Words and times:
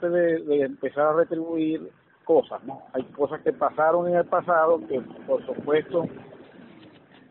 de, 0.00 0.40
de 0.40 0.62
empezar 0.62 1.06
a 1.06 1.12
retribuir 1.14 1.90
cosas, 2.24 2.62
¿no? 2.64 2.82
Hay 2.92 3.02
cosas 3.04 3.40
que 3.40 3.52
pasaron 3.52 4.08
en 4.08 4.16
el 4.16 4.26
pasado 4.26 4.78
que, 4.86 5.00
por 5.26 5.44
supuesto, 5.46 6.06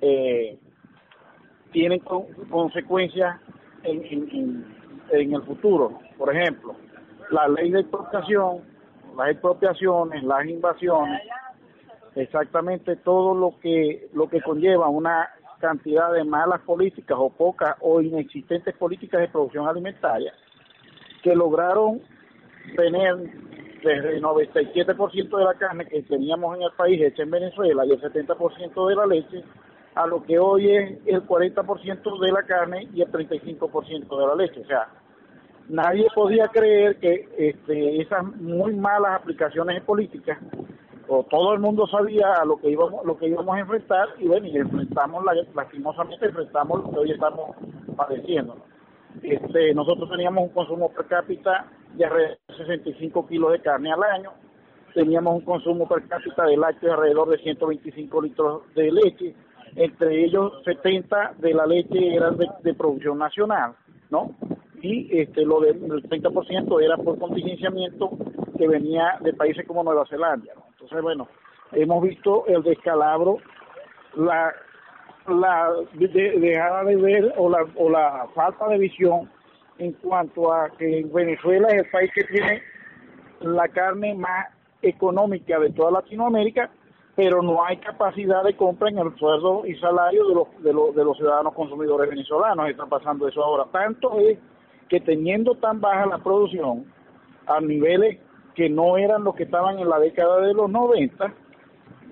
eh, 0.02 0.58
tienen 1.72 2.00
consecuencias 2.00 3.40
en, 3.84 4.04
en, 4.06 4.66
en, 5.12 5.34
el 5.34 5.44
futuro. 5.44 6.00
Por 6.18 6.36
ejemplo, 6.36 6.76
la 7.30 7.48
ley 7.50 7.70
de 7.70 7.82
expropiación, 7.82 8.62
las 9.16 9.30
expropiaciones, 9.30 10.24
las 10.24 10.46
invasiones, 10.48 11.22
exactamente 12.16 12.96
todo 12.96 13.36
lo 13.36 13.60
que 13.60 14.08
lo 14.14 14.28
que 14.28 14.42
conlleva 14.42 14.90
una 14.90 15.30
cantidad 15.60 16.12
de 16.14 16.24
malas 16.24 16.62
políticas 16.62 17.18
o 17.20 17.30
pocas 17.30 17.76
o 17.82 18.02
inexistentes 18.02 18.76
políticas 18.76 19.22
de 19.22 19.28
producción 19.28 19.68
alimentaria 19.68 20.34
que 21.22 21.36
lograron 21.36 22.02
tener 22.76 23.16
desde 23.84 24.16
el 24.16 24.24
97% 24.24 25.38
de 25.38 25.44
la 25.44 25.54
carne 25.54 25.86
que 25.86 26.02
teníamos 26.04 26.58
en 26.58 26.64
el 26.64 26.72
país 26.72 27.02
hecha 27.02 27.24
en 27.24 27.32
Venezuela 27.32 27.86
y 27.86 27.92
el 27.92 28.02
70% 28.02 28.88
de 28.88 28.96
la 28.96 29.06
leche 29.06 29.44
a 29.94 30.08
lo 30.08 30.24
que 30.24 30.40
hoy 30.40 30.76
es 30.76 31.00
el 31.06 31.26
40% 31.26 32.20
de 32.20 32.32
la 32.32 32.44
carne 32.44 32.88
y 32.94 33.02
el 33.02 33.12
35% 33.12 34.20
de 34.20 34.28
la 34.28 34.36
leche. 34.36 34.62
O 34.62 34.66
sea, 34.66 34.90
nadie 35.70 36.08
podía 36.14 36.48
creer 36.48 36.98
que 37.00 37.30
este, 37.38 38.02
esas 38.02 38.24
muy 38.36 38.76
malas 38.76 39.22
aplicaciones 39.22 39.82
políticas 39.84 40.38
o 41.08 41.24
todo 41.24 41.54
el 41.54 41.60
mundo 41.60 41.88
sabía 41.88 42.34
a 42.34 42.46
lo 42.46 42.58
que 42.58 42.70
íbamos 42.70 43.06
lo 43.06 43.18
que 43.18 43.28
íbamos 43.28 43.56
a 43.56 43.60
enfrentar 43.60 44.08
y 44.18 44.28
bueno 44.28 44.48
y 44.48 44.58
enfrentamos 44.58 45.24
lastimosamente 45.54 46.26
enfrentamos 46.26 46.84
lo 46.84 46.92
que 46.92 46.98
hoy 46.98 47.12
estamos 47.12 47.56
padeciendo 47.96 48.58
este 49.22 49.74
nosotros 49.76 50.10
teníamos 50.10 50.46
un 50.46 50.50
consumo 50.50 50.90
per 50.90 51.06
cápita 51.06 51.68
de 51.98 52.06
alrededor 52.06 52.38
de 52.48 52.56
65 52.58 53.28
kilos 53.28 53.52
de 53.52 53.62
carne 53.62 53.92
al 53.92 54.04
año. 54.04 54.32
Teníamos 54.94 55.36
un 55.36 55.42
consumo 55.42 55.88
per 55.88 56.08
cápita 56.08 56.46
de 56.46 56.58
lácteos 56.58 56.92
de 56.92 56.94
alrededor 56.94 57.30
de 57.30 57.38
125 57.40 58.22
litros 58.22 58.62
de 58.76 58.92
leche. 58.92 59.36
Entre 59.76 60.24
ellos 60.24 60.54
70 60.64 61.36
de 61.40 61.54
la 61.54 61.66
leche 61.66 62.16
eran 62.16 62.38
de, 62.38 62.74
producción 62.74 63.18
nacional 63.18 63.74
no 64.10 64.36
y 64.82 65.20
este 65.20 65.44
lo 65.44 65.60
del 65.60 65.82
30% 65.82 66.82
era 66.82 66.96
por 66.98 67.18
contingenciamiento 67.18 68.12
que 68.58 68.68
venía 68.68 69.18
de 69.22 69.34
países 69.34 69.68
como 69.68 69.84
Nueva 69.84 70.06
Zelanda 70.06 70.54
¿no? 70.56 70.66
Entonces, 70.72 71.02
bueno, 71.02 71.28
hemos 71.72 72.04
visto 72.04 72.46
el 72.48 72.62
descalabro, 72.62 73.38
la 74.16 74.54
la 75.28 75.74
dejada 75.94 76.84
de 76.84 76.96
ver 76.96 77.34
o 77.38 77.50
la, 77.50 77.66
o 77.76 77.90
la 77.90 78.28
falta 78.36 78.68
de 78.68 78.78
visión 78.78 79.30
en 79.78 79.94
cuanto 79.94 80.52
a 80.52 80.70
que 80.70 81.06
Venezuela 81.14 81.68
es 81.70 81.84
el 81.84 81.90
país 81.90 82.12
que 82.14 82.24
tiene 82.24 82.62
la 83.42 83.68
carne 83.68 84.16
más 84.16 84.48
económica 84.82 85.60
de 85.60 85.72
toda 85.72 85.92
Latinoamérica, 85.92 86.70
pero 87.16 87.42
no 87.42 87.64
hay 87.64 87.78
capacidad 87.78 88.44
de 88.44 88.56
compra 88.56 88.90
en 88.90 89.00
el 89.00 89.16
sueldo 89.18 89.66
y 89.66 89.76
salario 89.76 90.28
de 90.28 90.36
los, 90.36 90.64
de 90.64 90.74
los, 90.74 90.96
de 90.96 91.04
los 91.04 91.18
ciudadanos 91.18 91.54
consumidores 91.54 92.10
venezolanos. 92.10 92.70
Está 92.70 92.86
pasando 92.86 93.28
eso 93.28 93.44
ahora. 93.44 93.66
Tanto 93.72 94.20
es 94.20 94.38
que 94.90 95.00
teniendo 95.00 95.56
tan 95.56 95.80
baja 95.80 96.06
la 96.06 96.18
producción 96.20 96.86
a 97.48 97.60
niveles 97.62 98.20
que 98.54 98.70
no 98.70 98.98
eran 98.98 99.24
los 99.24 99.36
que 99.36 99.44
estaban 99.44 99.80
en 99.80 99.90
la 99.90 100.00
década 100.00 100.42
de 100.42 100.54
los 100.54 100.70
90, 100.70 101.34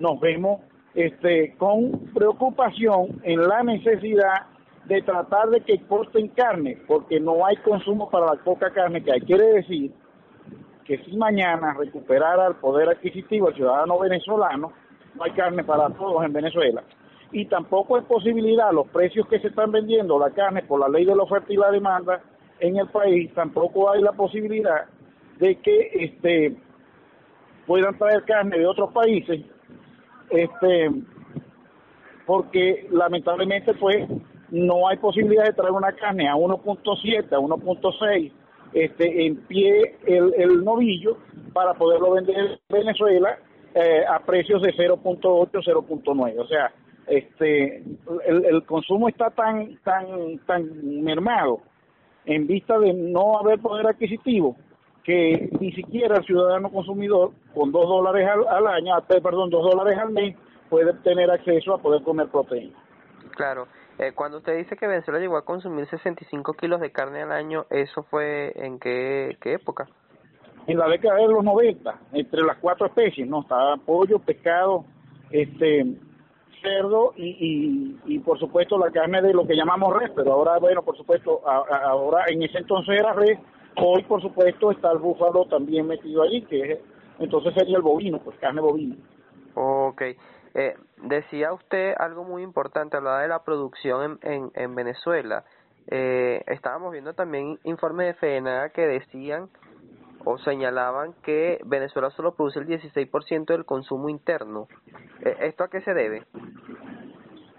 nos 0.00 0.20
vemos 0.20 0.60
este, 0.94 1.54
con 1.56 1.92
preocupación 2.14 3.20
en 3.24 3.46
la 3.46 3.62
necesidad 3.62 4.46
de 4.86 5.02
tratar 5.02 5.48
de 5.48 5.60
que 5.60 5.74
exporten 5.74 6.28
carne, 6.28 6.78
porque 6.86 7.18
no 7.18 7.44
hay 7.46 7.56
consumo 7.58 8.10
para 8.10 8.26
la 8.26 8.44
poca 8.44 8.70
carne 8.70 9.02
que 9.02 9.12
hay. 9.12 9.20
Quiere 9.20 9.46
decir 9.54 9.92
que 10.84 10.98
si 10.98 11.16
mañana 11.16 11.74
recuperara 11.74 12.46
el 12.48 12.56
poder 12.56 12.90
adquisitivo 12.90 13.48
el 13.48 13.54
ciudadano 13.54 13.98
venezolano, 13.98 14.72
no 15.14 15.24
hay 15.24 15.30
carne 15.32 15.64
para 15.64 15.88
todos 15.90 16.24
en 16.24 16.32
Venezuela. 16.32 16.82
Y 17.32 17.46
tampoco 17.46 17.98
es 17.98 18.04
posibilidad, 18.04 18.72
los 18.72 18.88
precios 18.88 19.26
que 19.28 19.40
se 19.40 19.48
están 19.48 19.72
vendiendo 19.72 20.18
la 20.18 20.30
carne 20.30 20.62
por 20.62 20.78
la 20.78 20.88
ley 20.88 21.04
de 21.04 21.16
la 21.16 21.22
oferta 21.22 21.52
y 21.52 21.56
la 21.56 21.70
demanda 21.70 22.20
en 22.60 22.76
el 22.76 22.88
país, 22.88 23.32
tampoco 23.34 23.90
hay 23.90 24.02
la 24.02 24.12
posibilidad 24.12 24.86
de 25.38 25.56
que 25.56 25.90
este 25.94 26.56
puedan 27.66 27.96
traer 27.98 28.22
carne 28.24 28.58
de 28.58 28.66
otros 28.66 28.92
países 28.92 29.40
este 30.30 30.90
porque 32.26 32.86
lamentablemente 32.90 33.74
pues 33.74 34.08
no 34.54 34.88
hay 34.88 34.96
posibilidad 34.98 35.44
de 35.44 35.52
traer 35.52 35.72
una 35.72 35.92
carne 35.92 36.28
a 36.28 36.34
1.7 36.34 37.32
a 37.32 37.38
1.6 37.38 38.32
este 38.72 39.26
en 39.26 39.36
pie 39.46 39.96
el, 40.06 40.34
el 40.36 40.64
novillo 40.64 41.18
para 41.52 41.74
poderlo 41.74 42.12
vender 42.12 42.36
en 42.36 42.58
Venezuela 42.68 43.38
eh, 43.74 44.04
a 44.08 44.20
precios 44.20 44.62
de 44.62 44.72
0.8 44.72 45.50
0.9 45.50 46.38
o 46.38 46.46
sea 46.46 46.72
este 47.06 47.82
el, 48.26 48.44
el 48.44 48.64
consumo 48.64 49.08
está 49.08 49.30
tan 49.30 49.76
tan 49.82 50.38
tan 50.46 51.02
mermado 51.02 51.60
en 52.24 52.46
vista 52.46 52.78
de 52.78 52.92
no 52.92 53.38
haber 53.38 53.58
poder 53.58 53.86
adquisitivo 53.86 54.56
que 55.04 55.50
ni 55.60 55.70
siquiera 55.72 56.16
el 56.16 56.24
ciudadano 56.24 56.70
consumidor 56.70 57.32
con 57.54 57.70
dos 57.70 57.86
dólares 57.86 58.26
al, 58.26 58.66
año, 58.66 58.96
eh, 58.96 59.20
perdón, 59.22 59.50
dos 59.50 59.70
dólares 59.70 59.98
al 59.98 60.10
mes, 60.10 60.34
puede 60.70 60.94
tener 60.94 61.30
acceso 61.30 61.74
a 61.74 61.78
poder 61.78 62.02
comer 62.02 62.28
proteína. 62.28 62.74
Claro. 63.36 63.68
Eh, 63.98 64.12
cuando 64.14 64.38
usted 64.38 64.56
dice 64.56 64.76
que 64.76 64.86
Venezuela 64.86 65.20
llegó 65.20 65.36
a 65.36 65.44
consumir 65.44 65.86
65 65.86 66.54
kilos 66.54 66.80
de 66.80 66.90
carne 66.90 67.22
al 67.22 67.32
año, 67.32 67.66
¿eso 67.70 68.02
fue 68.04 68.52
en 68.56 68.78
qué, 68.78 69.36
qué 69.40 69.54
época? 69.54 69.86
En 70.66 70.78
la 70.78 70.88
década 70.88 71.16
de 71.16 71.28
los 71.28 71.44
90, 71.44 72.00
entre 72.12 72.42
las 72.42 72.56
cuatro 72.58 72.86
especies, 72.86 73.28
¿no? 73.28 73.42
Estaba 73.42 73.76
pollo, 73.76 74.18
pescado, 74.18 74.84
este 75.30 75.84
cerdo 76.62 77.12
y, 77.16 77.98
y, 78.06 78.14
y 78.14 78.18
por 78.20 78.38
supuesto 78.38 78.78
la 78.78 78.90
carne 78.90 79.20
de 79.20 79.34
lo 79.34 79.46
que 79.46 79.54
llamamos 79.54 79.94
res, 79.94 80.10
pero 80.16 80.32
ahora, 80.32 80.58
bueno, 80.58 80.82
por 80.82 80.96
supuesto, 80.96 81.42
ahora 81.46 82.24
en 82.28 82.42
ese 82.42 82.58
entonces 82.58 82.98
era 82.98 83.12
res 83.12 83.38
Hoy, 83.76 84.02
por 84.04 84.22
supuesto, 84.22 84.70
está 84.70 84.92
el 84.92 84.98
búfalo 84.98 85.46
también 85.46 85.86
metido 85.86 86.22
allí, 86.22 86.42
que 86.42 86.80
entonces 87.18 87.54
sería 87.54 87.76
el 87.76 87.82
bovino, 87.82 88.18
pues 88.20 88.38
carne 88.38 88.60
bovina. 88.60 88.96
Ok. 89.54 90.02
Eh, 90.54 90.76
decía 90.98 91.52
usted 91.52 91.94
algo 91.98 92.24
muy 92.24 92.42
importante, 92.42 92.96
hablaba 92.96 93.22
de 93.22 93.28
la 93.28 93.42
producción 93.42 94.18
en, 94.22 94.32
en, 94.32 94.50
en 94.54 94.74
Venezuela. 94.74 95.44
Eh, 95.88 96.42
estábamos 96.46 96.92
viendo 96.92 97.12
también 97.12 97.58
informes 97.64 98.06
de 98.06 98.14
FENA 98.14 98.70
que 98.70 98.86
decían 98.86 99.50
o 100.24 100.38
señalaban 100.38 101.12
que 101.22 101.60
Venezuela 101.66 102.10
solo 102.10 102.34
produce 102.34 102.60
el 102.60 102.66
16% 102.66 103.46
del 103.46 103.64
consumo 103.64 104.08
interno. 104.08 104.68
Eh, 105.20 105.36
¿Esto 105.40 105.64
a 105.64 105.68
qué 105.68 105.80
se 105.82 105.92
debe? 105.92 106.22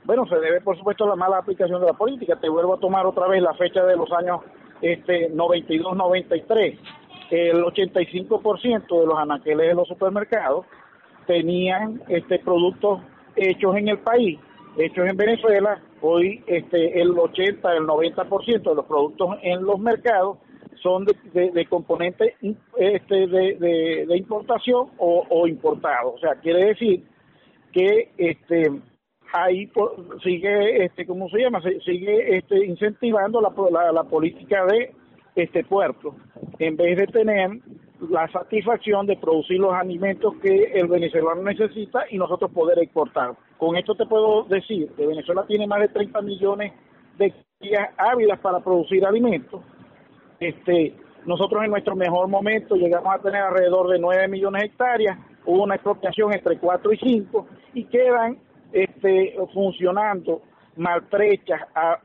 Bueno, 0.06 0.26
se 0.28 0.36
debe 0.38 0.62
por 0.62 0.78
supuesto 0.78 1.04
a 1.04 1.10
la 1.10 1.16
mala 1.16 1.38
aplicación 1.38 1.82
de 1.82 1.88
la 1.88 1.94
política. 1.94 2.40
Te 2.40 2.50
vuelvo 2.50 2.76
a 2.76 2.80
tomar 2.80 3.06
otra 3.06 3.28
vez 3.28 3.42
la 3.42 3.54
fecha 3.56 3.84
de 3.84 3.96
los 3.96 4.12
años 4.12 4.42
este 4.82 5.32
92-93, 5.32 6.80
el 7.32 7.64
85% 7.64 9.00
de 9.00 9.06
los 9.06 9.18
anaqueles 9.18 9.68
de 9.68 9.74
los 9.74 9.88
supermercados 9.88 10.66
tenían 11.28 12.02
este 12.08 12.40
productos 12.40 13.02
hechos 13.36 13.76
en 13.76 13.90
el 13.90 14.00
país, 14.00 14.40
hechos 14.78 15.08
en 15.08 15.18
Venezuela. 15.18 15.82
Hoy 16.02 16.44
este 16.48 17.02
el 17.02 17.18
80, 17.18 17.74
el 17.74 17.84
90% 17.86 18.62
de 18.62 18.76
los 18.76 18.86
productos 18.86 19.38
en 19.42 19.64
los 19.64 19.80
mercados 19.80 20.38
son 20.82 21.06
de, 21.06 21.52
de, 21.52 21.66
componentes 21.66 22.36
este, 22.78 23.28
de, 23.28 24.06
de, 24.08 24.18
importación 24.18 24.90
o, 24.98 25.26
o 25.30 25.48
importados. 25.48 26.14
O 26.16 26.20
sea, 26.20 26.36
quiere 26.36 26.66
decir 26.66 27.04
que 27.72 28.12
este 28.18 28.72
ahí 29.34 29.70
sigue 30.24 30.86
este 30.86 31.06
cómo 31.06 31.30
se 31.30 31.40
llama 31.40 31.62
sigue 31.84 32.38
este 32.38 32.66
incentivando 32.66 33.42
la, 33.42 33.92
la, 33.92 34.04
política 34.04 34.66
de 34.66 34.94
este 35.36 35.64
puerto 35.64 36.16
en 36.60 36.78
vez 36.78 36.98
de 36.98 37.08
tener 37.08 37.50
la 38.10 38.28
satisfacción 38.30 39.06
de 39.06 39.18
producir 39.18 39.60
los 39.60 39.74
alimentos 39.74 40.36
que 40.42 40.72
el 40.74 40.88
venezolano 40.88 41.42
necesita 41.44 42.06
y 42.10 42.18
nosotros 42.18 42.52
poder 42.52 42.80
exportar. 42.80 43.36
Con 43.58 43.78
esto 43.78 43.96
te 43.96 44.06
puedo 44.06 44.44
decir 44.44 44.92
que 44.96 45.08
Venezuela 45.08 45.46
tiene 45.48 45.68
más 45.68 45.80
de 45.80 45.88
30 45.90 46.22
millones 46.22 46.74
de 47.18 47.28
hectáreas 47.28 47.90
ávidas 47.98 48.40
para 48.40 48.60
producir 48.60 49.06
alimentos. 49.06 49.62
Este, 50.40 50.94
nosotros 51.26 51.64
en 51.64 51.72
nuestro 51.72 51.96
mejor 51.96 52.28
momento 52.28 52.76
llegamos 52.76 53.16
a 53.16 53.20
tener 53.20 53.42
alrededor 53.42 53.90
de 53.90 54.00
9 54.00 54.28
millones 54.28 54.62
de 54.62 54.68
hectáreas, 54.68 55.18
hubo 55.46 55.64
una 55.64 55.76
expropiación 55.76 56.34
entre 56.34 56.58
4 56.58 56.94
y 56.94 56.98
5 56.98 57.48
y 57.74 57.86
quedan 57.86 58.38
este, 58.74 59.36
funcionando 59.54 60.42
maltrechas 60.76 61.62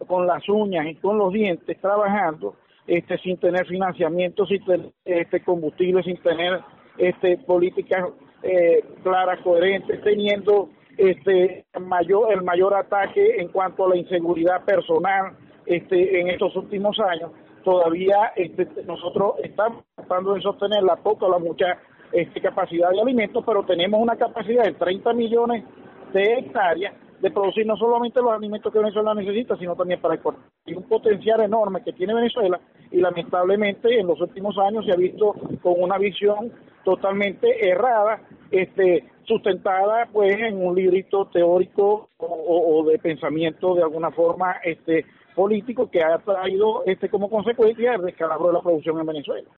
con 0.06 0.26
las 0.26 0.48
uñas 0.48 0.86
y 0.86 0.94
con 0.94 1.18
los 1.18 1.32
dientes 1.32 1.80
trabajando 1.80 2.54
este 2.90 3.18
sin 3.18 3.38
tener 3.38 3.66
financiamiento 3.66 4.44
sin 4.46 4.64
tener 4.64 4.90
este 5.04 5.42
combustible 5.42 6.02
sin 6.02 6.16
tener 6.22 6.60
este 6.98 7.38
políticas 7.38 8.10
eh, 8.42 8.84
claras 9.02 9.40
coherentes 9.42 10.02
teniendo 10.02 10.70
este 10.98 11.64
mayor 11.80 12.32
el 12.32 12.42
mayor 12.42 12.74
ataque 12.74 13.36
en 13.38 13.48
cuanto 13.48 13.86
a 13.86 13.90
la 13.90 13.96
inseguridad 13.96 14.64
personal 14.64 15.36
este 15.66 16.20
en 16.20 16.28
estos 16.28 16.54
últimos 16.56 16.98
años 16.98 17.30
todavía 17.62 18.32
este, 18.36 18.66
nosotros 18.84 19.34
estamos 19.42 19.84
tratando 19.94 20.34
de 20.34 20.40
sostener 20.40 20.82
la 20.82 20.96
poca 20.96 21.26
o 21.26 21.30
la 21.30 21.38
mucha 21.38 21.78
este, 22.12 22.40
capacidad 22.40 22.90
de 22.90 23.00
alimentos, 23.00 23.44
pero 23.46 23.64
tenemos 23.64 24.00
una 24.00 24.16
capacidad 24.16 24.64
de 24.64 24.72
30 24.72 25.12
millones 25.12 25.64
de 26.12 26.22
hectáreas 26.38 26.94
de 27.20 27.30
producir 27.30 27.66
no 27.66 27.76
solamente 27.76 28.20
los 28.20 28.32
alimentos 28.32 28.72
que 28.72 28.78
Venezuela 28.78 29.14
necesita, 29.14 29.56
sino 29.56 29.76
también 29.76 30.00
para 30.00 30.14
exportar. 30.14 30.42
Y 30.64 30.74
un 30.74 30.84
potencial 30.84 31.40
enorme 31.40 31.82
que 31.84 31.92
tiene 31.92 32.14
Venezuela 32.14 32.58
y 32.90 32.98
lamentablemente 32.98 33.98
en 33.98 34.06
los 34.06 34.20
últimos 34.20 34.58
años 34.58 34.84
se 34.84 34.92
ha 34.92 34.96
visto 34.96 35.34
con 35.62 35.74
una 35.80 35.98
visión 35.98 36.52
totalmente 36.84 37.68
errada, 37.68 38.20
este, 38.50 39.04
sustentada 39.24 40.08
pues 40.12 40.36
en 40.38 40.64
un 40.64 40.74
librito 40.74 41.26
teórico 41.26 42.08
o, 42.18 42.84
de 42.84 42.98
pensamiento 42.98 43.74
de 43.74 43.82
alguna 43.82 44.10
forma 44.10 44.56
este 44.64 45.06
político 45.34 45.90
que 45.90 46.02
ha 46.02 46.18
traído 46.18 46.82
este 46.86 47.08
como 47.08 47.30
consecuencia 47.30 47.94
el 47.94 48.02
descalabro 48.02 48.48
de 48.48 48.54
la 48.54 48.60
producción 48.60 48.98
en 48.98 49.06
Venezuela. 49.06 49.48